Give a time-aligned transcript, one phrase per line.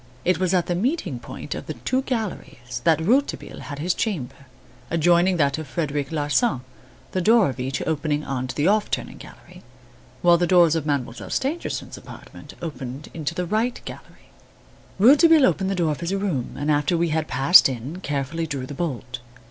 [0.25, 4.47] It was at the meeting point of the two galleries that Rouletabille had his chamber,
[4.89, 6.61] adjoining that of Frederic Larsan,
[7.11, 9.61] the door of each opening on to the "off turning" gallery,
[10.23, 14.09] while the doors of Mademoiselle Stangerson's apartment opened into the "right" gallery.
[14.31, 17.69] (See the plan.) Rouletabille opened the door of his room and after we had passed
[17.69, 19.19] in, carefully drew the bolt.